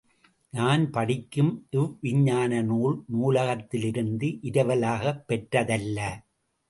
[0.53, 5.99] நான் படிக்கும் இவ்விஞ்ஞான நூல் நூலகத்திலிருந்து இரவலாகப் பெற்றதல்ல.